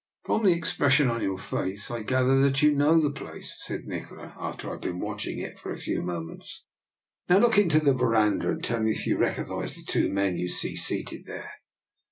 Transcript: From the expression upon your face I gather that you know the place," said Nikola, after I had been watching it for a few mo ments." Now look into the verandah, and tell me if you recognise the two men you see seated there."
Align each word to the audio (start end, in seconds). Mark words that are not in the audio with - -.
From 0.25 0.43
the 0.43 0.51
expression 0.53 1.09
upon 1.11 1.21
your 1.21 1.37
face 1.37 1.91
I 1.91 2.01
gather 2.01 2.41
that 2.41 2.63
you 2.63 2.71
know 2.71 2.99
the 2.99 3.11
place," 3.11 3.55
said 3.59 3.85
Nikola, 3.85 4.33
after 4.35 4.67
I 4.67 4.71
had 4.71 4.81
been 4.81 4.99
watching 4.99 5.37
it 5.37 5.59
for 5.59 5.69
a 5.71 5.77
few 5.77 6.01
mo 6.01 6.21
ments." 6.23 6.63
Now 7.29 7.37
look 7.37 7.59
into 7.59 7.79
the 7.79 7.93
verandah, 7.93 8.49
and 8.49 8.63
tell 8.63 8.79
me 8.79 8.93
if 8.93 9.05
you 9.05 9.19
recognise 9.19 9.75
the 9.75 9.83
two 9.87 10.11
men 10.11 10.37
you 10.37 10.47
see 10.47 10.75
seated 10.75 11.25
there." 11.27 11.51